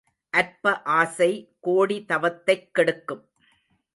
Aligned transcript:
அற்ப 0.29 0.81
ஆசை 0.81 1.57
கோடி 1.59 2.05
தவத்தைக் 2.09 2.73
கெடுக்கும். 2.73 3.29